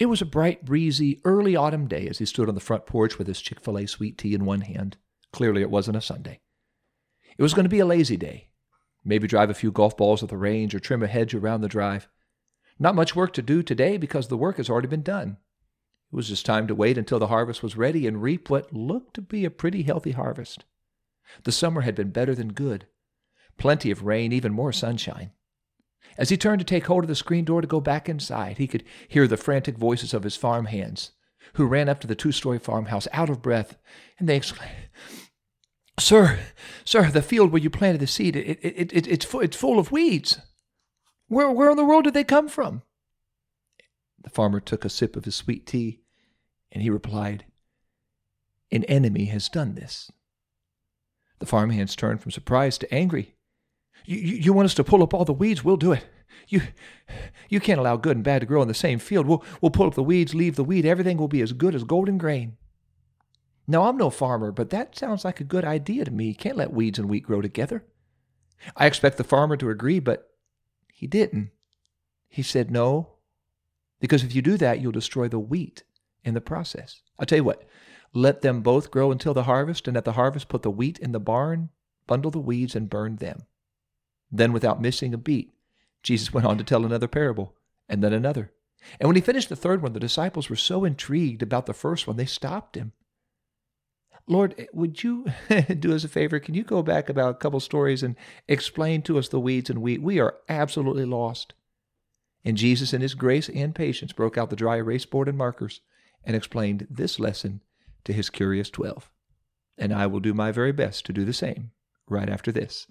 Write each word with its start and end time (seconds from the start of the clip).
It 0.00 0.08
was 0.08 0.22
a 0.22 0.26
bright, 0.26 0.64
breezy, 0.64 1.20
early 1.26 1.54
autumn 1.54 1.86
day 1.86 2.08
as 2.08 2.16
he 2.16 2.24
stood 2.24 2.48
on 2.48 2.54
the 2.54 2.60
front 2.60 2.86
porch 2.86 3.18
with 3.18 3.26
his 3.26 3.42
Chick 3.42 3.60
fil 3.60 3.76
A 3.76 3.86
sweet 3.86 4.16
tea 4.16 4.32
in 4.32 4.46
one 4.46 4.62
hand. 4.62 4.96
Clearly, 5.30 5.60
it 5.60 5.70
wasn't 5.70 5.98
a 5.98 6.00
Sunday. 6.00 6.40
It 7.36 7.42
was 7.42 7.52
going 7.52 7.66
to 7.66 7.68
be 7.68 7.80
a 7.80 7.86
lazy 7.86 8.16
day. 8.16 8.48
Maybe 9.04 9.28
drive 9.28 9.50
a 9.50 9.54
few 9.54 9.70
golf 9.70 9.98
balls 9.98 10.22
at 10.22 10.30
the 10.30 10.38
range 10.38 10.74
or 10.74 10.80
trim 10.80 11.02
a 11.02 11.06
hedge 11.06 11.34
around 11.34 11.60
the 11.60 11.68
drive. 11.68 12.08
Not 12.78 12.94
much 12.94 13.14
work 13.14 13.34
to 13.34 13.42
do 13.42 13.62
today 13.62 13.98
because 13.98 14.28
the 14.28 14.38
work 14.38 14.56
has 14.56 14.70
already 14.70 14.88
been 14.88 15.02
done. 15.02 15.36
It 16.10 16.16
was 16.16 16.28
just 16.28 16.46
time 16.46 16.66
to 16.68 16.74
wait 16.74 16.96
until 16.96 17.18
the 17.18 17.26
harvest 17.26 17.62
was 17.62 17.76
ready 17.76 18.06
and 18.06 18.22
reap 18.22 18.48
what 18.48 18.72
looked 18.72 19.12
to 19.14 19.20
be 19.20 19.44
a 19.44 19.50
pretty 19.50 19.82
healthy 19.82 20.12
harvest. 20.12 20.64
The 21.44 21.52
summer 21.52 21.82
had 21.82 21.94
been 21.94 22.10
better 22.10 22.34
than 22.34 22.54
good. 22.54 22.86
Plenty 23.58 23.90
of 23.90 24.04
rain, 24.04 24.32
even 24.32 24.54
more 24.54 24.72
sunshine. 24.72 25.32
As 26.18 26.28
he 26.28 26.36
turned 26.36 26.58
to 26.58 26.64
take 26.64 26.86
hold 26.86 27.04
of 27.04 27.08
the 27.08 27.14
screen 27.14 27.44
door 27.44 27.60
to 27.60 27.66
go 27.66 27.80
back 27.80 28.08
inside, 28.08 28.58
he 28.58 28.66
could 28.66 28.84
hear 29.08 29.26
the 29.26 29.36
frantic 29.36 29.78
voices 29.78 30.12
of 30.12 30.22
his 30.22 30.36
farm 30.36 30.66
hands, 30.66 31.12
who 31.54 31.66
ran 31.66 31.88
up 31.88 32.00
to 32.00 32.06
the 32.06 32.14
two 32.14 32.32
story 32.32 32.58
farmhouse 32.58 33.08
out 33.12 33.30
of 33.30 33.42
breath, 33.42 33.76
and 34.18 34.28
they 34.28 34.36
exclaimed, 34.36 34.88
Sir, 35.98 36.38
sir, 36.84 37.10
the 37.10 37.22
field 37.22 37.52
where 37.52 37.60
you 37.60 37.70
planted 37.70 38.00
the 38.00 38.06
seed, 38.06 38.36
it, 38.36 38.58
it, 38.62 38.92
it, 38.92 39.06
it's, 39.06 39.34
it's 39.34 39.56
full 39.56 39.78
of 39.78 39.92
weeds. 39.92 40.38
Where, 41.28 41.50
where 41.50 41.70
in 41.70 41.76
the 41.76 41.84
world 41.84 42.04
did 42.04 42.14
they 42.14 42.24
come 42.24 42.48
from? 42.48 42.82
The 44.22 44.30
farmer 44.30 44.60
took 44.60 44.84
a 44.84 44.88
sip 44.88 45.16
of 45.16 45.24
his 45.24 45.34
sweet 45.34 45.66
tea, 45.66 46.00
and 46.72 46.82
he 46.82 46.90
replied, 46.90 47.44
An 48.70 48.84
enemy 48.84 49.26
has 49.26 49.48
done 49.48 49.74
this. 49.74 50.10
The 51.38 51.46
farmhands 51.46 51.96
turned 51.96 52.20
from 52.20 52.30
surprise 52.30 52.76
to 52.78 52.94
angry. 52.94 53.34
You, 54.04 54.16
you, 54.16 54.52
want 54.52 54.66
us 54.66 54.74
to 54.74 54.84
pull 54.84 55.02
up 55.02 55.14
all 55.14 55.24
the 55.24 55.32
weeds? 55.32 55.64
We'll 55.64 55.76
do 55.76 55.92
it. 55.92 56.04
You, 56.48 56.62
you 57.48 57.60
can't 57.60 57.78
allow 57.78 57.96
good 57.96 58.16
and 58.16 58.24
bad 58.24 58.40
to 58.40 58.46
grow 58.46 58.62
in 58.62 58.68
the 58.68 58.74
same 58.74 58.98
field. 58.98 59.26
We'll, 59.26 59.44
we'll 59.60 59.70
pull 59.70 59.86
up 59.86 59.94
the 59.94 60.02
weeds, 60.02 60.34
leave 60.34 60.56
the 60.56 60.64
weed. 60.64 60.84
Everything 60.84 61.16
will 61.16 61.28
be 61.28 61.42
as 61.42 61.52
good 61.52 61.74
as 61.74 61.84
golden 61.84 62.18
grain. 62.18 62.56
Now, 63.68 63.84
I'm 63.84 63.96
no 63.96 64.10
farmer, 64.10 64.50
but 64.50 64.70
that 64.70 64.96
sounds 64.96 65.24
like 65.24 65.38
a 65.38 65.44
good 65.44 65.64
idea 65.64 66.04
to 66.04 66.10
me. 66.10 66.34
Can't 66.34 66.56
let 66.56 66.72
weeds 66.72 66.98
and 66.98 67.08
wheat 67.08 67.24
grow 67.24 67.40
together. 67.40 67.84
I 68.76 68.86
expect 68.86 69.16
the 69.16 69.24
farmer 69.24 69.56
to 69.58 69.70
agree, 69.70 70.00
but 70.00 70.30
he 70.92 71.06
didn't. 71.06 71.50
He 72.28 72.42
said, 72.42 72.70
No, 72.70 73.10
because 74.00 74.24
if 74.24 74.34
you 74.34 74.42
do 74.42 74.56
that, 74.56 74.80
you'll 74.80 74.92
destroy 74.92 75.28
the 75.28 75.38
wheat 75.38 75.84
in 76.24 76.34
the 76.34 76.40
process. 76.40 77.02
I'll 77.18 77.26
tell 77.26 77.38
you 77.38 77.44
what, 77.44 77.64
let 78.12 78.42
them 78.42 78.60
both 78.60 78.90
grow 78.90 79.12
until 79.12 79.34
the 79.34 79.44
harvest, 79.44 79.86
and 79.86 79.96
at 79.96 80.04
the 80.04 80.12
harvest, 80.12 80.48
put 80.48 80.62
the 80.62 80.70
wheat 80.70 80.98
in 80.98 81.12
the 81.12 81.20
barn, 81.20 81.70
bundle 82.06 82.30
the 82.30 82.40
weeds, 82.40 82.74
and 82.74 82.90
burn 82.90 83.16
them. 83.16 83.42
Then, 84.32 84.52
without 84.52 84.80
missing 84.80 85.12
a 85.12 85.18
beat, 85.18 85.52
Jesus 86.02 86.32
went 86.32 86.46
on 86.46 86.58
to 86.58 86.64
tell 86.64 86.84
another 86.84 87.08
parable, 87.08 87.54
and 87.88 88.02
then 88.02 88.12
another. 88.12 88.52
And 88.98 89.08
when 89.08 89.16
he 89.16 89.22
finished 89.22 89.48
the 89.48 89.56
third 89.56 89.82
one, 89.82 89.92
the 89.92 90.00
disciples 90.00 90.48
were 90.48 90.56
so 90.56 90.84
intrigued 90.84 91.42
about 91.42 91.66
the 91.66 91.74
first 91.74 92.06
one, 92.06 92.16
they 92.16 92.26
stopped 92.26 92.76
him. 92.76 92.92
Lord, 94.26 94.68
would 94.72 95.02
you 95.02 95.26
do 95.78 95.94
us 95.94 96.04
a 96.04 96.08
favor? 96.08 96.38
Can 96.38 96.54
you 96.54 96.62
go 96.62 96.82
back 96.82 97.08
about 97.08 97.32
a 97.32 97.38
couple 97.38 97.60
stories 97.60 98.02
and 98.02 98.16
explain 98.46 99.02
to 99.02 99.18
us 99.18 99.28
the 99.28 99.40
weeds 99.40 99.70
and 99.70 99.82
wheat? 99.82 100.00
We 100.00 100.20
are 100.20 100.36
absolutely 100.48 101.04
lost. 101.04 101.54
And 102.44 102.56
Jesus, 102.56 102.94
in 102.94 103.02
his 103.02 103.14
grace 103.14 103.48
and 103.50 103.74
patience, 103.74 104.12
broke 104.12 104.38
out 104.38 104.48
the 104.48 104.56
dry 104.56 104.76
erase 104.76 105.04
board 105.04 105.28
and 105.28 105.36
markers 105.36 105.80
and 106.24 106.36
explained 106.36 106.86
this 106.88 107.18
lesson 107.18 107.60
to 108.04 108.12
his 108.12 108.30
curious 108.30 108.70
twelve. 108.70 109.10
And 109.76 109.92
I 109.92 110.06
will 110.06 110.20
do 110.20 110.32
my 110.32 110.52
very 110.52 110.72
best 110.72 111.04
to 111.06 111.12
do 111.12 111.24
the 111.24 111.32
same 111.32 111.72
right 112.08 112.28
after 112.28 112.52
this. 112.52 112.86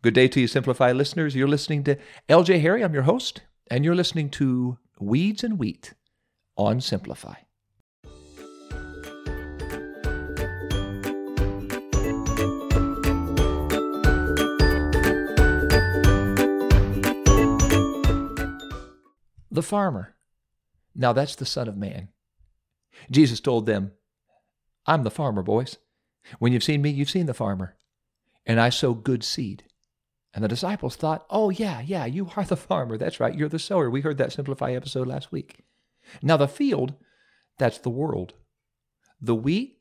Good 0.00 0.14
day 0.14 0.28
to 0.28 0.40
you, 0.40 0.46
Simplify 0.46 0.92
listeners. 0.92 1.34
You're 1.34 1.48
listening 1.48 1.82
to 1.82 1.98
LJ 2.28 2.60
Harry. 2.60 2.84
I'm 2.84 2.94
your 2.94 3.02
host, 3.02 3.42
and 3.68 3.84
you're 3.84 3.96
listening 3.96 4.30
to 4.30 4.78
Weeds 5.00 5.42
and 5.42 5.58
Wheat 5.58 5.94
on 6.56 6.80
Simplify. 6.80 7.34
The 19.50 19.62
farmer. 19.62 20.14
Now 20.94 21.12
that's 21.12 21.34
the 21.34 21.44
Son 21.44 21.66
of 21.66 21.76
Man. 21.76 22.10
Jesus 23.10 23.40
told 23.40 23.66
them, 23.66 23.90
I'm 24.86 25.02
the 25.02 25.10
farmer, 25.10 25.42
boys. 25.42 25.78
When 26.38 26.52
you've 26.52 26.62
seen 26.62 26.82
me, 26.82 26.90
you've 26.90 27.10
seen 27.10 27.26
the 27.26 27.34
farmer. 27.34 27.74
And 28.46 28.60
I 28.60 28.68
sow 28.68 28.94
good 28.94 29.24
seed. 29.24 29.64
And 30.34 30.44
the 30.44 30.48
disciples 30.48 30.96
thought, 30.96 31.26
oh, 31.30 31.50
yeah, 31.50 31.80
yeah, 31.80 32.04
you 32.04 32.30
are 32.36 32.44
the 32.44 32.56
farmer. 32.56 32.98
That's 32.98 33.18
right. 33.18 33.34
You're 33.34 33.48
the 33.48 33.58
sower. 33.58 33.88
We 33.88 34.02
heard 34.02 34.18
that 34.18 34.32
Simplify 34.32 34.72
episode 34.72 35.06
last 35.06 35.32
week. 35.32 35.64
Now, 36.22 36.36
the 36.36 36.48
field, 36.48 36.94
that's 37.58 37.78
the 37.78 37.90
world. 37.90 38.34
The 39.20 39.34
wheat, 39.34 39.78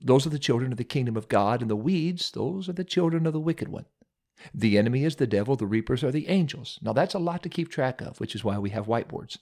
those 0.00 0.26
are 0.26 0.30
the 0.30 0.38
children 0.38 0.72
of 0.72 0.78
the 0.78 0.84
kingdom 0.84 1.16
of 1.16 1.28
God. 1.28 1.60
And 1.60 1.70
the 1.70 1.76
weeds, 1.76 2.30
those 2.30 2.68
are 2.68 2.72
the 2.72 2.84
children 2.84 3.26
of 3.26 3.32
the 3.32 3.40
wicked 3.40 3.68
one. 3.68 3.86
The 4.52 4.78
enemy 4.78 5.04
is 5.04 5.16
the 5.16 5.26
devil, 5.26 5.56
the 5.56 5.66
reapers 5.66 6.02
are 6.02 6.10
the 6.10 6.28
angels. 6.28 6.78
Now, 6.82 6.92
that's 6.92 7.14
a 7.14 7.18
lot 7.20 7.42
to 7.42 7.48
keep 7.48 7.70
track 7.70 8.00
of, 8.00 8.18
which 8.20 8.34
is 8.34 8.44
why 8.44 8.58
we 8.58 8.70
have 8.70 8.86
whiteboards. 8.86 9.38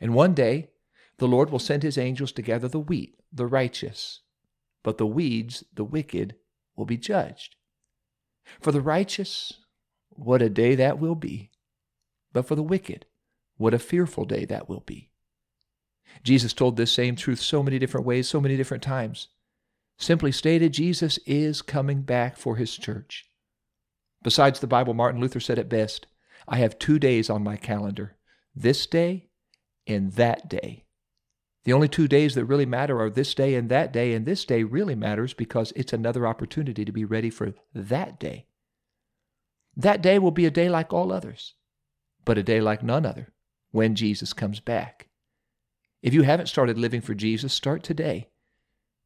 And 0.00 0.14
one 0.14 0.34
day, 0.34 0.70
the 1.18 1.28
Lord 1.28 1.50
will 1.50 1.58
send 1.58 1.82
his 1.82 1.98
angels 1.98 2.32
to 2.32 2.42
gather 2.42 2.68
the 2.68 2.80
wheat, 2.80 3.20
the 3.32 3.46
righteous, 3.46 4.20
but 4.82 4.98
the 4.98 5.06
weeds, 5.06 5.64
the 5.74 5.84
wicked, 5.84 6.34
will 6.76 6.84
be 6.84 6.96
judged. 6.96 7.56
For 8.60 8.72
the 8.72 8.80
righteous, 8.80 9.52
what 10.10 10.42
a 10.42 10.48
day 10.48 10.74
that 10.74 10.98
will 10.98 11.14
be. 11.14 11.50
But 12.32 12.46
for 12.46 12.54
the 12.54 12.62
wicked, 12.62 13.06
what 13.56 13.74
a 13.74 13.78
fearful 13.78 14.24
day 14.24 14.44
that 14.46 14.68
will 14.68 14.80
be. 14.80 15.10
Jesus 16.22 16.52
told 16.52 16.76
this 16.76 16.92
same 16.92 17.16
truth 17.16 17.40
so 17.40 17.62
many 17.62 17.78
different 17.78 18.06
ways, 18.06 18.28
so 18.28 18.40
many 18.40 18.56
different 18.56 18.82
times. 18.82 19.28
Simply 19.98 20.32
stated, 20.32 20.72
Jesus 20.72 21.18
is 21.26 21.62
coming 21.62 22.02
back 22.02 22.36
for 22.36 22.56
his 22.56 22.76
church. 22.76 23.26
Besides 24.22 24.60
the 24.60 24.66
Bible, 24.66 24.94
Martin 24.94 25.20
Luther 25.20 25.40
said 25.40 25.58
it 25.58 25.68
best 25.68 26.06
I 26.48 26.56
have 26.56 26.78
two 26.78 26.98
days 26.98 27.28
on 27.28 27.42
my 27.42 27.56
calendar 27.56 28.16
this 28.54 28.86
day 28.86 29.28
and 29.86 30.12
that 30.12 30.48
day. 30.48 30.85
The 31.66 31.72
only 31.72 31.88
two 31.88 32.06
days 32.06 32.36
that 32.36 32.44
really 32.44 32.64
matter 32.64 33.00
are 33.00 33.10
this 33.10 33.34
day 33.34 33.56
and 33.56 33.68
that 33.70 33.92
day, 33.92 34.14
and 34.14 34.24
this 34.24 34.44
day 34.44 34.62
really 34.62 34.94
matters 34.94 35.34
because 35.34 35.72
it's 35.74 35.92
another 35.92 36.24
opportunity 36.24 36.84
to 36.84 36.92
be 36.92 37.04
ready 37.04 37.28
for 37.28 37.54
that 37.74 38.20
day. 38.20 38.46
That 39.76 40.00
day 40.00 40.20
will 40.20 40.30
be 40.30 40.46
a 40.46 40.50
day 40.52 40.68
like 40.68 40.92
all 40.92 41.10
others, 41.10 41.54
but 42.24 42.38
a 42.38 42.44
day 42.44 42.60
like 42.60 42.84
none 42.84 43.04
other 43.04 43.32
when 43.72 43.96
Jesus 43.96 44.32
comes 44.32 44.60
back. 44.60 45.08
If 46.02 46.14
you 46.14 46.22
haven't 46.22 46.46
started 46.46 46.78
living 46.78 47.00
for 47.00 47.14
Jesus, 47.14 47.52
start 47.52 47.82
today. 47.82 48.28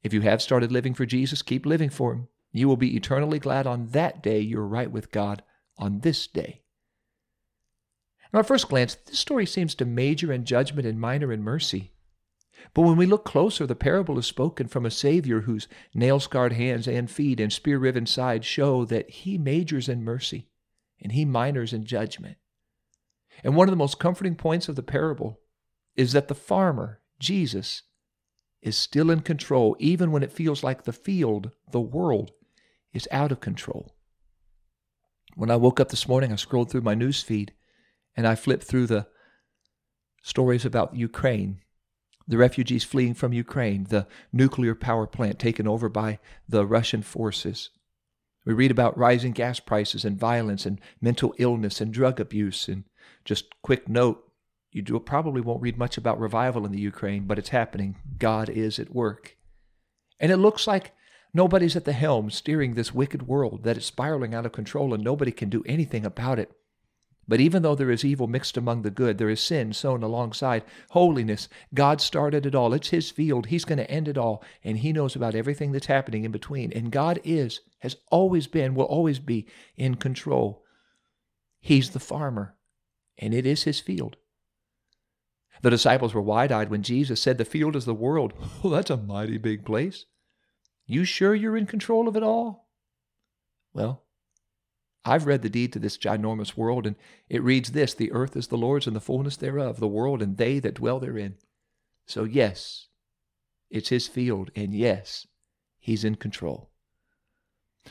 If 0.03 0.13
you 0.13 0.21
have 0.21 0.43
started 0.43 0.71
living 0.71 0.93
for 0.93 1.07
Jesus, 1.07 1.41
keep 1.41 1.65
living 1.65 1.89
for 1.89 2.13
Him. 2.13 2.29
You 2.53 2.69
will 2.69 2.77
be 2.77 2.95
eternally 2.95 3.39
glad 3.39 3.67
on 3.67 3.87
that 3.93 4.23
day 4.23 4.41
you're 4.41 4.67
right 4.67 4.93
with 4.93 5.11
God 5.11 5.43
on 5.79 6.01
this 6.01 6.27
day. 6.27 6.61
At 8.35 8.47
first 8.47 8.69
glance, 8.69 8.97
this 8.97 9.19
story 9.19 9.47
seems 9.47 9.75
to 9.77 9.87
major 9.87 10.31
in 10.31 10.45
judgment 10.45 10.87
and 10.87 11.01
minor 11.01 11.33
in 11.33 11.43
mercy. 11.43 11.93
But 12.75 12.83
when 12.83 12.97
we 12.97 13.07
look 13.07 13.25
closer, 13.25 13.67
the 13.67 13.75
parable 13.75 14.19
is 14.19 14.27
spoken 14.27 14.69
from 14.69 14.87
a 14.87 14.91
Savior 14.91 15.43
whose 15.43 15.69
nail 15.95 16.21
scarred 16.21 16.53
hands 16.53 16.87
and 16.87 17.11
feet 17.11 17.41
and 17.41 17.53
spear 17.53 17.79
riven 17.79 18.07
side 18.07 18.45
show 18.45 18.85
that 18.85 19.11
he 19.11 19.39
majors 19.39 19.89
in 19.89 20.05
mercy 20.05 20.49
and 21.01 21.13
he 21.13 21.25
minors 21.25 21.73
in 21.73 21.85
judgment. 21.85 22.37
And 23.43 23.57
one 23.57 23.69
of 23.69 23.73
the 23.73 23.77
most 23.77 23.99
comforting 23.99 24.35
points 24.35 24.69
of 24.69 24.77
the 24.77 24.83
parable 24.83 25.41
is 25.97 26.13
that 26.13 26.29
the 26.29 26.35
farmer, 26.35 27.01
Jesus, 27.19 27.83
is 28.63 28.77
still 28.77 29.11
in 29.11 29.21
control, 29.21 29.77
even 29.79 30.13
when 30.13 30.23
it 30.23 30.33
feels 30.33 30.63
like 30.63 30.85
the 30.85 30.93
field, 30.93 31.51
the 31.71 31.81
world, 31.81 32.33
is 32.93 33.09
out 33.11 33.33
of 33.33 33.41
control. 33.41 33.95
When 35.35 35.51
I 35.51 35.57
woke 35.57 35.81
up 35.81 35.89
this 35.89 36.09
morning, 36.09 36.33
I 36.33 36.37
scrolled 36.37 36.71
through 36.71 36.83
my 36.83 36.95
news 36.95 37.23
feed 37.23 37.55
and 38.17 38.27
I 38.27 38.35
flipped 38.35 38.65
through 38.65 38.87
the 38.87 39.07
stories 40.23 40.65
about 40.65 40.97
Ukraine 40.97 41.63
the 42.27 42.39
refugees 42.39 42.85
fleeing 42.85 43.15
from 43.15 43.33
Ukraine, 43.33 43.85
the 43.85 44.07
nuclear 44.33 44.75
power 44.75 45.07
plant 45.07 45.39
taken 45.39 45.67
over 45.67 45.89
by 45.89 46.19
the 46.49 46.67
Russian 46.67 47.03
forces. 47.03 47.71
We 48.45 48.55
read 48.55 48.71
about 48.71 48.97
rising 48.97 49.33
gas 49.33 49.61
prices 49.61 50.05
and 50.05 50.19
violence 50.19 50.65
and 50.65 50.81
mental 51.01 51.35
illness 51.39 51.81
and 51.81 51.93
drug 51.93 52.21
abuse. 52.21 52.69
And 52.69 52.85
just 53.25 53.47
quick 53.63 53.89
note, 53.89 54.25
you 54.73 54.83
do, 54.83 54.99
probably 55.01 55.41
won't 55.41 55.63
read 55.63 55.77
much 55.77 55.99
about 55.99 56.21
revival 56.21 56.65
in 56.65 56.73
the 56.73 56.81
Ukraine, 56.81 57.25
but 57.25 57.39
it's 57.39 57.51
happening. 57.51 57.97
God 58.19 58.49
is 58.49 58.79
at 58.79 58.95
work. 58.95 59.37
And 60.19 60.31
it 60.31 60.37
looks 60.37 60.67
like 60.67 60.93
nobody's 61.35 61.77
at 61.77 61.85
the 61.85 61.93
helm 61.93 62.31
steering 62.31 62.75
this 62.75 62.95
wicked 62.95 63.27
world, 63.27 63.65
that 63.65 63.77
is 63.77 63.85
spiraling 63.85 64.35
out 64.35 64.47
of 64.47 64.53
control 64.53 64.95
and 64.95 65.03
nobody 65.03 65.33
can 65.33 65.49
do 65.49 65.65
anything 65.67 66.07
about 66.07 66.39
it. 66.39 66.53
But 67.31 67.39
even 67.39 67.63
though 67.63 67.77
there 67.77 67.93
is 67.93 68.05
evil 68.05 68.27
mixed 68.27 68.57
among 68.57 68.83
the 68.83 68.91
good, 68.91 69.19
there 69.19 69.29
is 69.29 69.41
sin 69.41 69.73
sown 69.73 70.03
alongside 70.03 70.65
holiness. 70.89 71.49
God 71.73 72.01
started 72.01 72.45
it 72.45 72.57
all. 72.57 72.75
It's 72.75 72.89
His 72.89 73.09
field. 73.13 73.47
He's 73.47 73.65
going 73.65 73.79
to 73.79 73.89
end 73.89 74.09
it 74.09 74.19
all. 74.19 74.43
And 74.65 74.79
He 74.79 74.93
knows 74.93 75.15
about 75.15 75.37
everything 75.37 75.71
that's 75.71 75.87
happening 75.87 76.25
in 76.25 76.33
between. 76.33 76.73
And 76.73 76.91
God 76.91 77.21
is, 77.23 77.61
has 77.79 77.95
always 78.11 78.49
been, 78.49 78.75
will 78.75 78.87
always 78.87 79.21
be 79.21 79.47
in 79.77 79.95
control. 79.95 80.65
He's 81.61 81.91
the 81.91 82.01
farmer, 82.01 82.57
and 83.17 83.33
it 83.33 83.47
is 83.47 83.63
His 83.63 83.79
field. 83.79 84.17
The 85.63 85.71
disciples 85.71 86.13
were 86.13 86.21
wide 86.21 86.51
eyed 86.51 86.69
when 86.69 86.83
Jesus 86.83 87.23
said, 87.23 87.39
The 87.39 87.45
field 87.45 87.77
is 87.77 87.85
the 87.85 87.95
world. 87.95 88.33
Oh, 88.65 88.71
that's 88.71 88.91
a 88.91 88.97
mighty 88.97 89.39
big 89.39 89.65
place. 89.65 90.05
You 90.85 91.05
sure 91.05 91.37
you're 91.37 91.57
in 91.57 91.67
control 91.67 92.09
of 92.09 92.17
it 92.17 92.25
all? 92.25 92.67
Well, 93.73 94.03
I've 95.05 95.27
read 95.27 95.43
the 95.43 95.49
deed 95.49 95.73
to 95.73 95.79
this 95.79 95.97
ginormous 95.97 96.57
world, 96.57 96.87
and 96.87 96.97
it 97.29 97.43
reads 97.43 97.73
this 97.73 97.95
The 97.95 98.13
earth 98.13 98.37
is 98.37 98.49
the 98.49 98.59
Lord's 98.59 98.87
and 98.87 98.95
the 98.95 99.01
fullness 99.01 99.37
thereof, 99.37 99.81
the 99.81 99.89
world 99.89 100.23
and 100.23 100.37
they 100.37 100.59
that 100.59 100.75
dwell 100.75 101.01
therein. 101.01 101.37
So, 102.07 102.25
yes, 102.25 102.89
it's 103.71 103.89
his 103.89 104.07
field, 104.07 104.51
and 104.55 104.75
yes, 104.75 105.27
he's 105.79 106.05
in 106.05 106.17
control. 106.17 106.71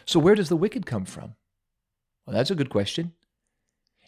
So, 0.05 0.19
where 0.19 0.35
does 0.35 0.49
the 0.49 0.57
wicked 0.57 0.85
come 0.85 1.05
from? 1.05 1.35
Well, 2.25 2.35
that's 2.35 2.51
a 2.51 2.55
good 2.55 2.69
question. 2.69 3.13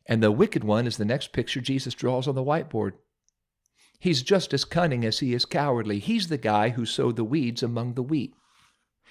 And 0.06 0.22
the 0.22 0.32
wicked 0.32 0.64
one 0.64 0.86
is 0.86 0.98
the 0.98 1.06
next 1.06 1.32
picture 1.32 1.62
Jesus 1.62 1.94
draws 1.94 2.28
on 2.28 2.36
the 2.36 2.44
whiteboard. 2.44 2.94
He's 4.00 4.24
just 4.24 4.54
as 4.54 4.66
cunning 4.66 5.06
as 5.06 5.20
he 5.20 5.34
is 5.34 5.46
cowardly. 5.46 6.00
He's 6.00 6.28
the 6.28 6.38
guy 6.38 6.70
who 6.70 6.86
sowed 6.86 7.16
the 7.16 7.24
weeds 7.24 7.62
among 7.62 7.94
the 7.94 8.04
wheat. 8.04 8.34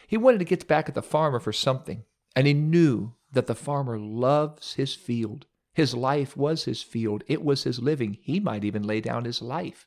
He 0.06 0.16
wanted 0.16 0.38
to 0.38 0.44
get 0.44 0.66
back 0.66 0.88
at 0.88 0.94
the 0.94 1.02
farmer 1.02 1.38
for 1.38 1.52
something, 1.52 2.04
and 2.34 2.46
he 2.46 2.54
knew 2.54 3.14
that 3.32 3.46
the 3.46 3.54
farmer 3.54 3.98
loves 3.98 4.74
his 4.74 4.94
field. 4.94 5.46
His 5.72 5.94
life 5.94 6.36
was 6.36 6.64
his 6.64 6.82
field, 6.82 7.24
it 7.26 7.44
was 7.44 7.64
his 7.64 7.78
living. 7.78 8.18
He 8.20 8.40
might 8.40 8.64
even 8.64 8.82
lay 8.82 9.00
down 9.00 9.24
his 9.24 9.40
life 9.40 9.86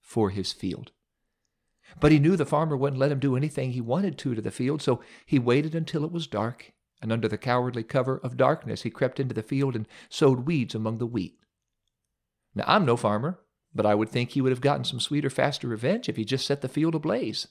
for 0.00 0.30
his 0.30 0.52
field. 0.52 0.92
But 2.00 2.12
he 2.12 2.18
knew 2.18 2.36
the 2.36 2.46
farmer 2.46 2.76
wouldn't 2.76 3.00
let 3.00 3.12
him 3.12 3.18
do 3.18 3.36
anything 3.36 3.72
he 3.72 3.80
wanted 3.80 4.16
to 4.18 4.34
to 4.34 4.40
the 4.40 4.50
field, 4.50 4.82
so 4.82 5.02
he 5.26 5.38
waited 5.38 5.74
until 5.74 6.04
it 6.04 6.12
was 6.12 6.26
dark, 6.26 6.72
and 7.00 7.12
under 7.12 7.28
the 7.28 7.38
cowardly 7.38 7.82
cover 7.82 8.18
of 8.18 8.36
darkness 8.36 8.82
he 8.82 8.90
crept 8.90 9.20
into 9.20 9.34
the 9.34 9.42
field 9.42 9.76
and 9.76 9.86
sowed 10.08 10.46
weeds 10.46 10.74
among 10.74 10.98
the 10.98 11.06
wheat. 11.06 11.38
Now, 12.54 12.64
I'm 12.66 12.84
no 12.84 12.96
farmer, 12.96 13.40
but 13.74 13.86
I 13.86 13.94
would 13.94 14.08
think 14.08 14.30
he 14.30 14.40
would 14.40 14.52
have 14.52 14.60
gotten 14.60 14.84
some 14.84 15.00
sweeter, 15.00 15.30
faster 15.30 15.68
revenge 15.68 16.08
if 16.08 16.16
he 16.16 16.24
just 16.24 16.46
set 16.46 16.60
the 16.60 16.68
field 16.68 16.94
ablaze. 16.94 17.48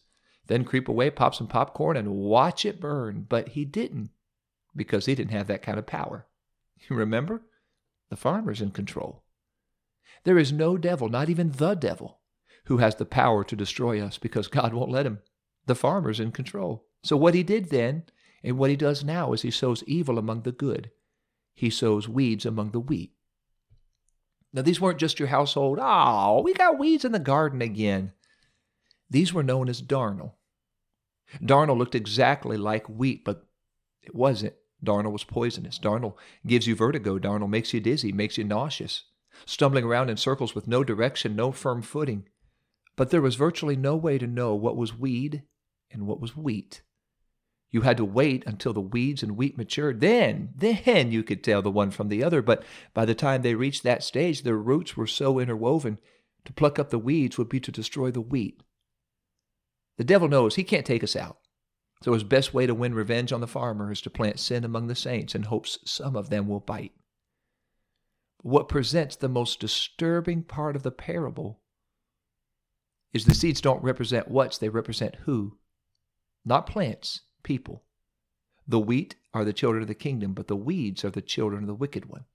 Then 0.48 0.64
creep 0.66 0.88
away, 0.88 1.10
pop 1.10 1.36
some 1.36 1.48
popcorn, 1.48 1.98
and 1.98 2.16
watch 2.16 2.66
it 2.66 2.80
burn. 2.80 3.26
But 3.28 3.50
he 3.50 3.66
didn't, 3.66 4.12
because 4.76 5.06
he 5.06 5.16
didn't 5.16 5.32
have 5.32 5.48
that 5.48 5.62
kind 5.62 5.78
of 5.78 5.86
power. 5.86 6.28
You 6.90 6.96
remember? 6.96 7.44
The 8.10 8.16
farmer's 8.16 8.60
in 8.60 8.72
control. 8.72 9.24
There 10.24 10.40
is 10.40 10.52
no 10.52 10.78
devil, 10.78 11.10
not 11.10 11.30
even 11.30 11.52
the 11.52 11.76
devil, 11.76 12.22
who 12.66 12.78
has 12.78 12.96
the 12.96 13.06
power 13.06 13.44
to 13.44 13.56
destroy 13.56 14.04
us 14.04 14.18
because 14.18 14.48
God 14.50 14.74
won't 14.74 14.90
let 14.90 15.06
him. 15.06 15.20
The 15.68 15.76
farmer's 15.76 16.20
in 16.20 16.32
control. 16.32 16.88
So 17.04 17.16
what 17.16 17.36
he 17.36 17.44
did 17.44 17.70
then 17.70 18.04
and 18.44 18.58
what 18.58 18.70
he 18.70 18.76
does 18.76 19.04
now 19.04 19.34
is 19.34 19.44
he 19.44 19.52
sows 19.52 19.84
evil 19.86 20.18
among 20.18 20.42
the 20.42 20.52
good. 20.52 20.92
He 21.54 21.70
sows 21.70 22.10
weeds 22.10 22.46
among 22.46 22.72
the 22.72 22.80
wheat. 22.80 23.14
Now, 24.54 24.64
these 24.64 24.82
weren't 24.82 25.00
just 25.00 25.20
your 25.20 25.30
household, 25.30 25.80
oh, 25.82 26.42
we 26.42 26.54
got 26.54 26.78
weeds 26.78 27.06
in 27.06 27.14
the 27.14 27.20
garden 27.20 27.62
again. 27.62 28.12
These 29.10 29.34
were 29.34 29.44
known 29.44 29.70
as 29.70 29.82
darnel. 29.82 30.34
Darnel 31.42 31.78
looked 31.78 31.96
exactly 31.96 32.58
like 32.58 32.90
wheat, 32.90 33.24
but 33.24 33.48
it 34.02 34.14
wasn't. 34.14 34.54
Darnel 34.84 35.12
was 35.12 35.24
poisonous. 35.24 35.80
Darnel 35.80 36.16
gives 36.46 36.68
you 36.68 36.76
vertigo. 36.76 37.20
Darnel 37.20 37.50
makes 37.50 37.74
you 37.74 37.80
dizzy, 37.80 38.12
makes 38.12 38.38
you 38.38 38.44
nauseous, 38.44 39.04
stumbling 39.46 39.86
around 39.86 40.10
in 40.10 40.18
circles 40.18 40.56
with 40.56 40.68
no 40.68 40.84
direction, 40.84 41.36
no 41.36 41.52
firm 41.52 41.82
footing. 41.82 42.28
But 42.96 43.10
there 43.10 43.22
was 43.22 43.36
virtually 43.36 43.76
no 43.76 43.96
way 43.96 44.18
to 44.18 44.28
know 44.28 44.56
what 44.56 44.78
was 44.78 44.98
weed 44.98 45.44
and 45.92 46.08
what 46.08 46.20
was 46.20 46.36
wheat. 46.36 46.82
You 47.70 47.82
had 47.82 47.98
to 47.98 48.06
wait 48.06 48.44
until 48.46 48.74
the 48.74 48.82
weeds 48.82 49.24
and 49.24 49.38
wheat 49.38 49.58
matured. 49.58 50.02
Then, 50.02 50.50
then 50.58 51.12
you 51.12 51.24
could 51.24 51.44
tell 51.44 51.62
the 51.62 51.72
one 51.72 51.90
from 51.90 52.10
the 52.10 52.24
other. 52.24 52.42
But 52.42 52.64
by 52.94 53.06
the 53.06 53.16
time 53.16 53.42
they 53.42 53.56
reached 53.56 53.84
that 53.84 54.04
stage, 54.04 54.44
their 54.44 54.58
roots 54.58 54.98
were 54.98 55.08
so 55.08 55.40
interwoven, 55.40 55.98
to 56.46 56.54
pluck 56.54 56.80
up 56.80 56.90
the 56.90 57.00
weeds 57.00 57.38
would 57.38 57.50
be 57.50 57.60
to 57.62 57.72
destroy 57.72 58.12
the 58.12 58.20
wheat. 58.20 58.62
The 59.98 60.04
devil 60.04 60.28
knows 60.28 60.56
he 60.56 60.64
can't 60.64 60.86
take 60.86 61.04
us 61.04 61.16
out. 61.16 61.38
So 62.04 62.14
his 62.14 62.24
best 62.24 62.54
way 62.54 62.66
to 62.66 62.74
win 62.74 62.96
revenge 62.96 63.32
on 63.32 63.42
the 63.42 63.48
farmer 63.48 63.92
is 63.92 64.02
to 64.02 64.10
plant 64.10 64.40
sin 64.40 64.64
among 64.64 64.88
the 64.88 64.96
saints 64.96 65.36
in 65.36 65.44
hopes 65.44 65.78
some 65.86 66.16
of 66.16 66.30
them 66.30 66.48
will 66.48 66.60
bite. 66.60 66.94
What 68.42 68.70
presents 68.70 69.16
the 69.16 69.30
most 69.30 69.60
disturbing 69.60 70.44
part 70.44 70.76
of 70.76 70.82
the 70.82 70.92
parable 70.92 71.60
is 73.14 73.26
the 73.26 73.36
seeds 73.36 73.62
don't 73.62 73.84
represent 73.84 74.30
what's, 74.30 74.58
they 74.58 74.70
represent 74.70 75.16
who. 75.26 75.58
Not 76.44 76.66
plants, 76.66 77.22
people. 77.44 77.84
The 78.68 78.80
wheat 78.80 79.16
are 79.34 79.46
the 79.46 79.54
children 79.54 79.84
of 79.84 79.88
the 79.88 79.94
kingdom, 79.94 80.34
but 80.34 80.48
the 80.48 80.56
weeds 80.56 81.06
are 81.06 81.12
the 81.12 81.22
children 81.22 81.64
of 81.64 81.68
the 81.68 81.76
wicked 81.76 82.06
one. 82.06 82.26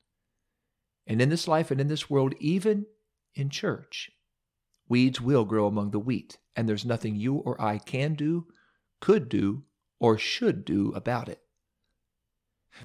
And 1.09 1.21
in 1.21 1.29
this 1.29 1.49
life 1.49 1.71
and 1.71 1.81
in 1.81 1.89
this 1.89 2.09
world, 2.09 2.35
even 2.39 2.87
in 3.35 3.51
church, 3.51 4.11
weeds 4.89 5.21
will 5.21 5.45
grow 5.45 5.67
among 5.67 5.91
the 5.91 5.99
wheat, 5.99 6.39
and 6.55 6.69
there's 6.69 6.85
nothing 6.85 7.17
you 7.17 7.37
or 7.37 7.61
I 7.61 7.79
can 7.79 8.15
do, 8.15 8.47
could 9.01 9.29
do, 9.29 9.65
or 9.99 10.19
should 10.19 10.65
do 10.65 10.93
about 10.93 11.29
it. 11.29 11.41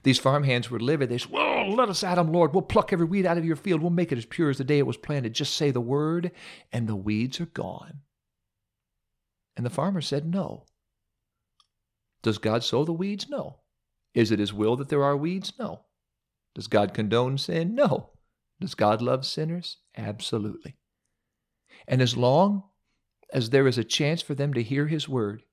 These 0.03 0.19
farmhands 0.19 0.69
were 0.69 0.79
livid. 0.79 1.09
They 1.09 1.17
said, 1.17 1.31
Well, 1.31 1.73
let 1.73 1.89
us 1.89 2.03
at 2.03 2.17
him, 2.17 2.31
Lord. 2.31 2.53
We'll 2.53 2.61
pluck 2.61 2.93
every 2.93 3.05
weed 3.05 3.25
out 3.25 3.37
of 3.37 3.45
your 3.45 3.55
field. 3.55 3.81
We'll 3.81 3.89
make 3.89 4.11
it 4.11 4.17
as 4.17 4.25
pure 4.25 4.49
as 4.49 4.57
the 4.57 4.63
day 4.63 4.79
it 4.79 4.87
was 4.87 4.97
planted. 4.97 5.33
Just 5.33 5.55
say 5.55 5.71
the 5.71 5.81
word, 5.81 6.31
and 6.71 6.87
the 6.87 6.95
weeds 6.95 7.39
are 7.41 7.47
gone. 7.47 8.01
And 9.55 9.65
the 9.65 9.69
farmer 9.69 10.01
said, 10.01 10.25
No. 10.25 10.65
Does 12.21 12.37
God 12.37 12.63
sow 12.63 12.85
the 12.85 12.93
weeds? 12.93 13.27
No. 13.29 13.59
Is 14.13 14.31
it 14.31 14.39
His 14.39 14.53
will 14.53 14.75
that 14.77 14.89
there 14.89 15.03
are 15.03 15.17
weeds? 15.17 15.53
No. 15.59 15.85
Does 16.55 16.67
God 16.67 16.93
condone 16.93 17.37
sin? 17.37 17.75
No. 17.75 18.11
Does 18.59 18.75
God 18.75 19.01
love 19.01 19.25
sinners? 19.25 19.77
Absolutely. 19.97 20.77
And 21.87 22.01
as 22.01 22.15
long 22.15 22.63
as 23.33 23.49
there 23.49 23.67
is 23.67 23.77
a 23.77 23.83
chance 23.83 24.21
for 24.21 24.35
them 24.35 24.53
to 24.53 24.63
hear 24.63 24.87
His 24.87 25.09
word 25.09 25.43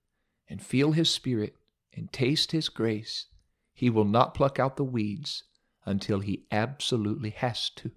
and 0.48 0.62
feel 0.62 0.92
His 0.92 1.10
Spirit 1.10 1.56
and 1.94 2.12
taste 2.12 2.52
His 2.52 2.68
grace, 2.68 3.26
He 3.74 3.90
will 3.90 4.04
not 4.04 4.34
pluck 4.34 4.58
out 4.58 4.76
the 4.76 4.84
weeds 4.84 5.44
until 5.84 6.20
He 6.20 6.44
absolutely 6.50 7.30
has 7.30 7.70
to. 7.70 7.90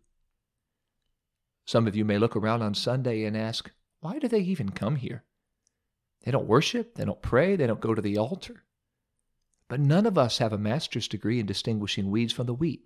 Some 1.66 1.88
of 1.88 1.96
you 1.96 2.04
may 2.04 2.18
look 2.18 2.36
around 2.36 2.62
on 2.62 2.74
Sunday 2.74 3.24
and 3.24 3.38
ask, 3.38 3.72
why 4.00 4.20
do 4.20 4.28
they 4.28 4.40
even 4.40 4.70
come 4.70 4.96
here? 4.96 5.24
They 6.24 6.32
don't 6.32 6.48
worship, 6.48 6.96
they 6.96 7.06
don't 7.06 7.22
pray, 7.22 7.56
they 7.56 7.68
don't 7.68 7.82
go 7.82 7.96
to 7.96 8.02
the 8.02 8.18
altar. 8.18 8.64
But 9.68 9.80
none 9.80 10.06
of 10.06 10.18
us 10.18 10.40
have 10.40 10.54
a 10.54 10.58
master's 10.58 11.08
degree 11.08 11.40
in 11.40 11.46
distinguishing 11.46 12.12
weeds 12.12 12.34
from 12.34 12.48
the 12.48 12.54
wheat. 12.54 12.84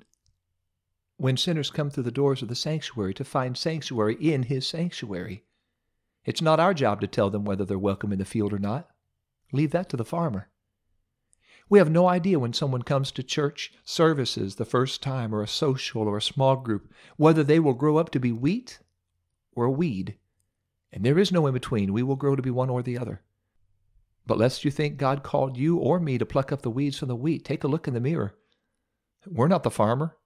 When 1.17 1.37
sinners 1.37 1.71
come 1.71 1.89
through 1.89 2.03
the 2.03 2.11
doors 2.11 2.41
of 2.41 2.49
the 2.49 2.55
sanctuary 2.55 3.13
to 3.15 3.23
find 3.23 3.57
sanctuary 3.57 4.15
in 4.15 4.43
His 4.43 4.67
sanctuary, 4.67 5.43
it's 6.25 6.41
not 6.41 6.59
our 6.59 6.73
job 6.73 7.01
to 7.01 7.07
tell 7.07 7.29
them 7.29 7.45
whether 7.45 7.65
they're 7.65 7.79
welcome 7.79 8.11
in 8.11 8.19
the 8.19 8.25
field 8.25 8.53
or 8.53 8.59
not. 8.59 8.89
Leave 9.51 9.71
that 9.71 9.89
to 9.89 9.97
the 9.97 10.05
farmer. 10.05 10.49
We 11.67 11.79
have 11.79 11.89
no 11.89 12.07
idea 12.07 12.39
when 12.39 12.53
someone 12.53 12.83
comes 12.83 13.11
to 13.11 13.23
church 13.23 13.73
services 13.83 14.55
the 14.55 14.65
first 14.65 15.01
time, 15.01 15.33
or 15.33 15.41
a 15.41 15.47
social 15.47 16.03
or 16.03 16.17
a 16.17 16.21
small 16.21 16.57
group, 16.57 16.91
whether 17.17 17.43
they 17.43 17.59
will 17.59 17.73
grow 17.73 17.97
up 17.97 18.11
to 18.11 18.19
be 18.19 18.31
wheat 18.31 18.79
or 19.55 19.65
a 19.65 19.71
weed. 19.71 20.17
And 20.91 21.03
there 21.03 21.17
is 21.17 21.31
no 21.31 21.47
in 21.47 21.53
between. 21.53 21.91
We 21.91 22.03
will 22.03 22.15
grow 22.15 22.35
to 22.35 22.41
be 22.41 22.51
one 22.51 22.69
or 22.69 22.83
the 22.83 22.97
other. 22.97 23.21
But 24.27 24.37
lest 24.37 24.63
you 24.63 24.71
think 24.71 24.97
God 24.97 25.23
called 25.23 25.57
you 25.57 25.77
or 25.77 25.99
me 25.99 26.17
to 26.17 26.25
pluck 26.25 26.51
up 26.51 26.61
the 26.61 26.69
weeds 26.69 26.97
from 26.97 27.07
the 27.07 27.15
wheat, 27.15 27.43
take 27.43 27.63
a 27.63 27.67
look 27.67 27.87
in 27.87 27.93
the 27.93 27.99
mirror. 27.99 28.35
We're 29.27 29.47
not 29.47 29.63
the 29.63 29.71
farmer. 29.71 30.17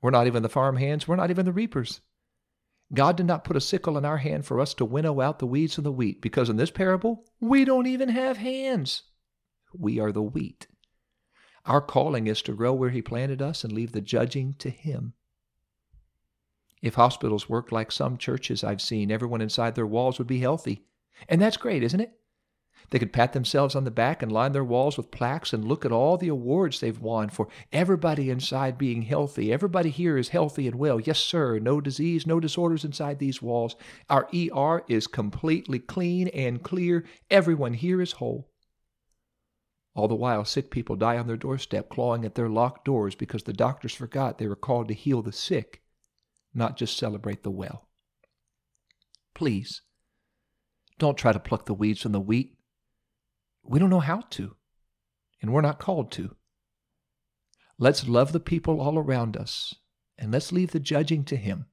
We're 0.00 0.10
not 0.10 0.26
even 0.26 0.42
the 0.42 0.48
farm 0.48 0.76
hands. 0.76 1.06
We're 1.06 1.16
not 1.16 1.30
even 1.30 1.44
the 1.44 1.52
reapers. 1.52 2.00
God 2.94 3.16
did 3.16 3.26
not 3.26 3.44
put 3.44 3.56
a 3.56 3.60
sickle 3.60 3.98
in 3.98 4.04
our 4.04 4.18
hand 4.18 4.46
for 4.46 4.60
us 4.60 4.72
to 4.74 4.84
winnow 4.84 5.20
out 5.20 5.38
the 5.38 5.46
weeds 5.46 5.74
from 5.74 5.84
the 5.84 5.92
wheat, 5.92 6.22
because 6.22 6.48
in 6.48 6.56
this 6.56 6.70
parable, 6.70 7.24
we 7.40 7.64
don't 7.64 7.86
even 7.86 8.08
have 8.10 8.36
hands. 8.36 9.02
We 9.72 9.98
are 9.98 10.12
the 10.12 10.22
wheat. 10.22 10.68
Our 11.64 11.80
calling 11.80 12.28
is 12.28 12.42
to 12.42 12.54
grow 12.54 12.72
where 12.72 12.90
He 12.90 13.02
planted 13.02 13.42
us 13.42 13.64
and 13.64 13.72
leave 13.72 13.92
the 13.92 14.00
judging 14.00 14.54
to 14.58 14.70
Him. 14.70 15.14
If 16.80 16.94
hospitals 16.94 17.48
worked 17.48 17.72
like 17.72 17.90
some 17.90 18.16
churches 18.16 18.62
I've 18.62 18.80
seen, 18.80 19.10
everyone 19.10 19.40
inside 19.40 19.74
their 19.74 19.86
walls 19.86 20.18
would 20.18 20.28
be 20.28 20.38
healthy. 20.38 20.84
And 21.28 21.40
that's 21.40 21.56
great, 21.56 21.82
isn't 21.82 22.00
it? 22.00 22.12
They 22.90 22.98
could 22.98 23.12
pat 23.12 23.32
themselves 23.32 23.74
on 23.74 23.84
the 23.84 23.90
back 23.90 24.22
and 24.22 24.30
line 24.30 24.52
their 24.52 24.64
walls 24.64 24.96
with 24.96 25.10
plaques 25.10 25.52
and 25.52 25.64
look 25.64 25.84
at 25.84 25.92
all 25.92 26.16
the 26.16 26.28
awards 26.28 26.80
they've 26.80 27.00
won 27.00 27.28
for 27.28 27.48
everybody 27.72 28.30
inside 28.30 28.78
being 28.78 29.02
healthy. 29.02 29.52
Everybody 29.52 29.90
here 29.90 30.16
is 30.16 30.28
healthy 30.28 30.66
and 30.68 30.76
well. 30.76 31.00
Yes, 31.00 31.18
sir. 31.18 31.58
No 31.58 31.80
disease, 31.80 32.26
no 32.26 32.38
disorders 32.40 32.84
inside 32.84 33.18
these 33.18 33.42
walls. 33.42 33.76
Our 34.08 34.28
ER 34.34 34.84
is 34.88 35.06
completely 35.06 35.78
clean 35.78 36.28
and 36.28 36.62
clear. 36.62 37.04
Everyone 37.30 37.74
here 37.74 38.00
is 38.00 38.12
whole. 38.12 38.48
All 39.94 40.08
the 40.08 40.14
while, 40.14 40.44
sick 40.44 40.70
people 40.70 40.96
die 40.96 41.16
on 41.16 41.26
their 41.26 41.36
doorstep, 41.36 41.88
clawing 41.88 42.24
at 42.24 42.34
their 42.34 42.48
locked 42.48 42.84
doors 42.84 43.14
because 43.14 43.44
the 43.44 43.52
doctors 43.52 43.94
forgot 43.94 44.38
they 44.38 44.46
were 44.46 44.54
called 44.54 44.88
to 44.88 44.94
heal 44.94 45.22
the 45.22 45.32
sick 45.32 45.82
not 46.56 46.76
just 46.76 46.96
celebrate 46.96 47.42
the 47.42 47.50
well. 47.50 47.86
Please, 49.34 49.82
don't 50.98 51.18
try 51.18 51.32
to 51.32 51.38
pluck 51.38 51.66
the 51.66 51.74
weeds 51.74 52.00
from 52.00 52.12
the 52.12 52.20
wheat. 52.20 52.55
We 53.68 53.78
don't 53.78 53.90
know 53.90 54.00
how 54.00 54.20
to, 54.30 54.54
and 55.42 55.52
we're 55.52 55.60
not 55.60 55.78
called 55.78 56.12
to. 56.12 56.34
Let's 57.78 58.08
love 58.08 58.32
the 58.32 58.40
people 58.40 58.80
all 58.80 58.98
around 58.98 59.36
us, 59.36 59.74
and 60.16 60.32
let's 60.32 60.52
leave 60.52 60.70
the 60.70 60.80
judging 60.80 61.24
to 61.24 61.36
Him. 61.36 61.66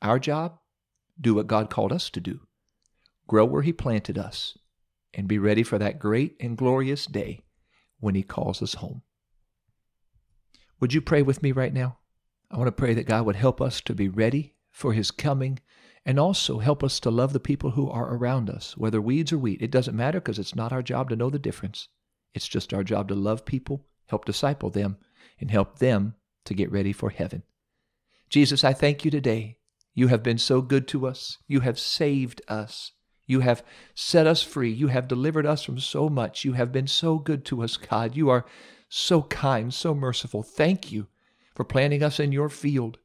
Our 0.00 0.18
job 0.18 0.58
do 1.20 1.34
what 1.34 1.48
God 1.48 1.68
called 1.68 1.92
us 1.92 2.10
to 2.10 2.20
do 2.20 2.40
grow 3.26 3.44
where 3.44 3.62
He 3.62 3.72
planted 3.72 4.18
us, 4.18 4.56
and 5.14 5.28
be 5.28 5.38
ready 5.38 5.62
for 5.62 5.78
that 5.78 5.98
great 5.98 6.36
and 6.40 6.56
glorious 6.56 7.06
day 7.06 7.42
when 8.00 8.14
He 8.14 8.22
calls 8.22 8.62
us 8.62 8.74
home. 8.74 9.02
Would 10.80 10.94
you 10.94 11.02
pray 11.02 11.22
with 11.22 11.42
me 11.42 11.52
right 11.52 11.72
now? 11.72 11.98
I 12.50 12.56
want 12.56 12.68
to 12.68 12.72
pray 12.72 12.94
that 12.94 13.06
God 13.06 13.26
would 13.26 13.36
help 13.36 13.60
us 13.60 13.80
to 13.82 13.94
be 13.94 14.08
ready 14.08 14.54
for 14.78 14.92
His 14.92 15.10
coming 15.10 15.58
and 16.06 16.20
also 16.20 16.60
help 16.60 16.84
us 16.84 17.00
to 17.00 17.10
love 17.10 17.32
the 17.32 17.40
people 17.40 17.72
who 17.72 17.90
are 17.90 18.14
around 18.14 18.48
us, 18.48 18.76
whether 18.76 19.00
weeds 19.00 19.32
or 19.32 19.38
wheat. 19.38 19.60
It 19.60 19.72
doesn't 19.72 19.96
matter 19.96 20.20
because 20.20 20.38
it's 20.38 20.54
not 20.54 20.72
our 20.72 20.82
job 20.82 21.08
to 21.08 21.16
know 21.16 21.30
the 21.30 21.38
difference. 21.38 21.88
It's 22.32 22.46
just 22.46 22.72
our 22.72 22.84
job 22.84 23.08
to 23.08 23.16
love 23.16 23.44
people, 23.44 23.84
help 24.06 24.24
disciple 24.24 24.70
them, 24.70 24.98
and 25.40 25.50
help 25.50 25.80
them 25.80 26.14
to 26.44 26.54
get 26.54 26.70
ready 26.70 26.92
for 26.92 27.10
heaven. 27.10 27.42
Jesus, 28.30 28.62
I 28.62 28.72
thank 28.72 29.04
you 29.04 29.10
today. 29.10 29.58
You 29.94 30.06
have 30.06 30.22
been 30.22 30.38
so 30.38 30.62
good 30.62 30.86
to 30.88 31.08
us. 31.08 31.38
You 31.48 31.60
have 31.60 31.78
saved 31.78 32.40
us. 32.46 32.92
You 33.26 33.40
have 33.40 33.64
set 33.96 34.28
us 34.28 34.44
free. 34.44 34.70
You 34.70 34.86
have 34.86 35.08
delivered 35.08 35.44
us 35.44 35.64
from 35.64 35.80
so 35.80 36.08
much. 36.08 36.44
You 36.44 36.52
have 36.52 36.70
been 36.70 36.86
so 36.86 37.18
good 37.18 37.44
to 37.46 37.64
us, 37.64 37.76
God. 37.76 38.14
You 38.14 38.30
are 38.30 38.46
so 38.88 39.22
kind, 39.22 39.74
so 39.74 39.92
merciful. 39.92 40.44
Thank 40.44 40.92
you 40.92 41.08
for 41.56 41.64
planting 41.64 42.04
us 42.04 42.20
in 42.20 42.30
your 42.30 42.48
field. 42.48 42.98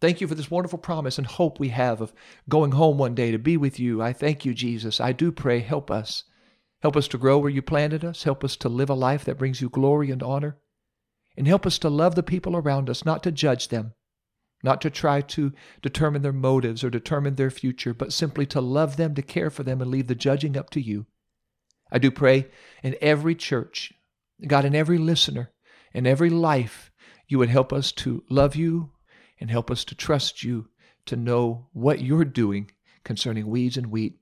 Thank 0.00 0.20
you 0.20 0.28
for 0.28 0.34
this 0.34 0.50
wonderful 0.50 0.78
promise 0.78 1.16
and 1.16 1.26
hope 1.26 1.58
we 1.58 1.70
have 1.70 2.00
of 2.00 2.12
going 2.48 2.72
home 2.72 2.98
one 2.98 3.14
day 3.14 3.30
to 3.30 3.38
be 3.38 3.56
with 3.56 3.80
you. 3.80 4.02
I 4.02 4.12
thank 4.12 4.44
you, 4.44 4.52
Jesus. 4.52 5.00
I 5.00 5.12
do 5.12 5.32
pray, 5.32 5.60
help 5.60 5.90
us. 5.90 6.24
Help 6.82 6.96
us 6.96 7.08
to 7.08 7.18
grow 7.18 7.38
where 7.38 7.50
you 7.50 7.62
planted 7.62 8.04
us. 8.04 8.24
Help 8.24 8.44
us 8.44 8.56
to 8.58 8.68
live 8.68 8.90
a 8.90 8.94
life 8.94 9.24
that 9.24 9.38
brings 9.38 9.62
you 9.62 9.70
glory 9.70 10.10
and 10.10 10.22
honor. 10.22 10.58
And 11.36 11.46
help 11.46 11.64
us 11.66 11.78
to 11.78 11.88
love 11.88 12.14
the 12.14 12.22
people 12.22 12.56
around 12.56 12.90
us, 12.90 13.04
not 13.04 13.22
to 13.22 13.32
judge 13.32 13.68
them, 13.68 13.94
not 14.62 14.82
to 14.82 14.90
try 14.90 15.22
to 15.22 15.52
determine 15.80 16.22
their 16.22 16.32
motives 16.32 16.84
or 16.84 16.90
determine 16.90 17.36
their 17.36 17.50
future, 17.50 17.94
but 17.94 18.12
simply 18.12 18.44
to 18.46 18.60
love 18.60 18.96
them, 18.96 19.14
to 19.14 19.22
care 19.22 19.50
for 19.50 19.62
them, 19.62 19.80
and 19.80 19.90
leave 19.90 20.08
the 20.08 20.14
judging 20.14 20.56
up 20.56 20.68
to 20.70 20.80
you. 20.80 21.06
I 21.90 21.98
do 21.98 22.10
pray 22.10 22.48
in 22.82 22.96
every 23.00 23.34
church, 23.34 23.92
God, 24.46 24.64
in 24.64 24.74
every 24.74 24.98
listener, 24.98 25.52
in 25.94 26.06
every 26.06 26.30
life, 26.30 26.90
you 27.28 27.38
would 27.38 27.48
help 27.48 27.72
us 27.72 27.92
to 27.92 28.22
love 28.28 28.54
you 28.54 28.90
and 29.40 29.50
help 29.50 29.70
us 29.70 29.84
to 29.84 29.94
trust 29.94 30.42
you, 30.42 30.68
to 31.06 31.16
know 31.16 31.66
what 31.72 32.00
you're 32.00 32.24
doing 32.24 32.70
concerning 33.04 33.46
weeds 33.46 33.76
and 33.76 33.86
wheat. 33.86 34.18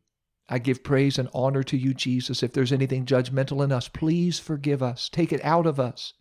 I 0.49 0.59
give 0.59 0.85
praise 0.85 1.19
and 1.19 1.29
honor 1.33 1.63
to 1.65 1.77
you, 1.77 1.95
Jesus. 1.95 2.43
If 2.43 2.53
there's 2.53 2.73
anything 2.73 3.07
judgmental 3.07 3.65
in 3.65 3.73
us, 3.73 3.89
please 3.89 4.39
forgive 4.39 4.83
us. 4.83 5.09
Take 5.09 5.33
it 5.33 5.43
out 5.45 5.67
of 5.67 5.81
us 5.81 6.13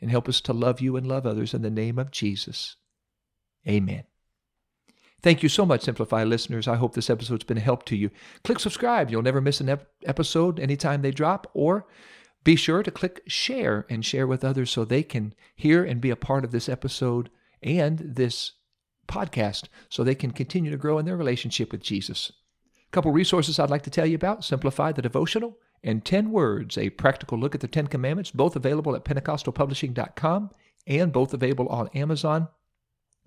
and 0.00 0.10
help 0.10 0.28
us 0.28 0.40
to 0.42 0.52
love 0.52 0.80
you 0.80 0.96
and 0.96 1.06
love 1.06 1.26
others 1.26 1.54
in 1.54 1.62
the 1.62 1.70
name 1.70 1.98
of 1.98 2.12
Jesus. 2.12 2.76
Amen. 3.66 4.04
Thank 5.20 5.42
you 5.42 5.48
so 5.48 5.66
much, 5.66 5.82
Simplify 5.82 6.22
listeners. 6.22 6.68
I 6.68 6.76
hope 6.76 6.94
this 6.94 7.10
episode's 7.10 7.44
been 7.44 7.58
a 7.58 7.60
help 7.60 7.84
to 7.86 7.96
you. 7.96 8.10
Click 8.44 8.60
subscribe. 8.60 9.10
You'll 9.10 9.22
never 9.22 9.40
miss 9.40 9.60
an 9.60 9.68
ep- 9.68 9.90
episode 10.04 10.60
anytime 10.60 11.02
they 11.02 11.10
drop. 11.10 11.50
Or 11.54 11.86
be 12.44 12.54
sure 12.54 12.84
to 12.84 12.90
click 12.92 13.22
share 13.26 13.84
and 13.90 14.04
share 14.04 14.28
with 14.28 14.44
others 14.44 14.70
so 14.70 14.84
they 14.84 15.02
can 15.02 15.34
hear 15.56 15.84
and 15.84 16.00
be 16.00 16.10
a 16.10 16.16
part 16.16 16.44
of 16.44 16.52
this 16.52 16.68
episode 16.68 17.30
and 17.62 17.98
this 17.98 18.52
podcast 19.06 19.64
so 19.88 20.04
they 20.04 20.14
can 20.14 20.30
continue 20.30 20.70
to 20.70 20.76
grow 20.76 20.98
in 20.98 21.06
their 21.06 21.16
relationship 21.16 21.72
with 21.72 21.82
Jesus. 21.82 22.32
A 22.86 22.90
couple 22.90 23.12
resources 23.12 23.58
I'd 23.58 23.70
like 23.70 23.82
to 23.82 23.90
tell 23.90 24.06
you 24.06 24.14
about 24.14 24.44
Simplify 24.44 24.92
the 24.92 25.02
Devotional 25.02 25.58
and 25.82 26.04
10 26.04 26.30
Words, 26.30 26.76
a 26.76 26.90
practical 26.90 27.38
look 27.38 27.54
at 27.54 27.60
the 27.60 27.68
Ten 27.68 27.86
Commandments, 27.86 28.30
both 28.30 28.56
available 28.56 28.94
at 28.96 29.04
PentecostalPublishing.com 29.04 30.50
and 30.86 31.12
both 31.12 31.34
available 31.34 31.68
on 31.68 31.88
Amazon. 31.94 32.48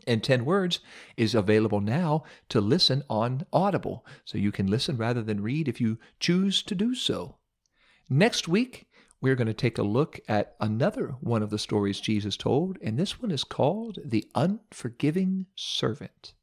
And 0.07 0.23
10 0.23 0.45
Words 0.45 0.79
is 1.15 1.35
available 1.35 1.79
now 1.79 2.23
to 2.49 2.59
listen 2.59 3.03
on 3.09 3.45
Audible, 3.53 4.05
so 4.25 4.37
you 4.37 4.51
can 4.51 4.67
listen 4.67 4.97
rather 4.97 5.21
than 5.21 5.43
read 5.43 5.67
if 5.67 5.79
you 5.79 5.99
choose 6.19 6.63
to 6.63 6.75
do 6.75 6.95
so. 6.95 7.37
Next 8.09 8.47
week, 8.47 8.87
we're 9.21 9.35
going 9.35 9.47
to 9.47 9.53
take 9.53 9.77
a 9.77 9.83
look 9.83 10.19
at 10.27 10.55
another 10.59 11.15
one 11.21 11.43
of 11.43 11.51
the 11.51 11.59
stories 11.59 11.99
Jesus 11.99 12.35
told, 12.35 12.77
and 12.81 12.97
this 12.97 13.21
one 13.21 13.31
is 13.31 13.43
called 13.43 13.99
The 14.03 14.27
Unforgiving 14.33 15.45
Servant. 15.55 16.33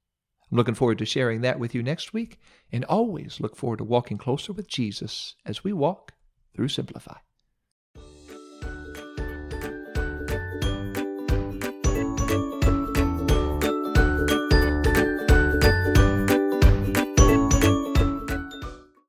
I'm 0.50 0.56
looking 0.56 0.75
forward 0.75 0.99
to 0.99 1.04
sharing 1.04 1.40
that 1.42 1.58
with 1.58 1.75
you 1.75 1.82
next 1.82 2.12
week, 2.12 2.38
and 2.73 2.85
always 2.85 3.40
look 3.40 3.56
forward 3.56 3.78
to 3.78 3.85
walking 3.85 4.16
closer 4.16 4.52
with 4.52 4.68
Jesus 4.68 5.35
as 5.44 5.64
we 5.64 5.73
walk 5.73 6.12
through 6.54 6.68
Simplify. 6.68 7.18